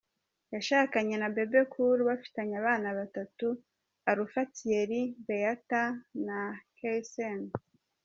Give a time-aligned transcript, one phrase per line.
[0.53, 3.47] Yashakanye na Bebe Cool, bafitanye abana batatu
[4.11, 5.83] Alpha Thierry, Beata
[6.25, 6.39] na
[6.77, 7.41] Caysan.